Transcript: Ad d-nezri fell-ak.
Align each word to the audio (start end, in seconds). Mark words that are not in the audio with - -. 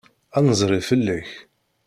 Ad 0.37 0.41
d-nezri 0.43 0.79
fell-ak. 0.87 1.29